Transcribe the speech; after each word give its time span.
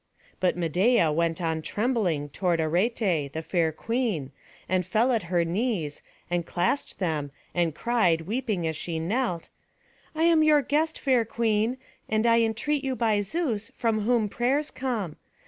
But 0.39 0.57
Medeia 0.57 1.11
went 1.11 1.39
on 1.43 1.61
trembling 1.61 2.29
toward 2.29 2.59
Arete, 2.59 3.31
the 3.33 3.43
fair 3.45 3.71
queen, 3.71 4.31
and 4.67 4.83
fell 4.83 5.11
at 5.11 5.21
her 5.29 5.45
knees, 5.45 6.01
and 6.27 6.43
clasped 6.43 6.97
them, 6.97 7.29
and 7.53 7.75
cried 7.75 8.21
weeping 8.21 8.65
as 8.65 8.75
she 8.75 8.97
knelt: 8.97 9.49
"I 10.15 10.23
am 10.23 10.41
your 10.41 10.63
guest, 10.63 10.97
fair 10.99 11.23
queen, 11.23 11.77
and 12.09 12.25
I 12.25 12.39
entreat 12.41 12.83
you 12.83 12.95
be 12.95 13.21
Zeus 13.21 13.69
from 13.75 14.01
whom 14.01 14.27
prayers 14.27 14.71
come. 14.71 15.17